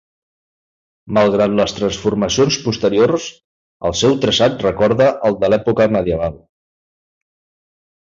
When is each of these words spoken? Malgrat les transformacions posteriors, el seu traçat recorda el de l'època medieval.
Malgrat 1.17 1.53
les 1.59 1.75
transformacions 1.81 2.57
posteriors, 2.65 3.29
el 3.91 3.97
seu 4.03 4.19
traçat 4.27 4.67
recorda 4.69 5.13
el 5.31 5.41
de 5.45 5.55
l'època 5.55 5.91
medieval. 6.01 6.45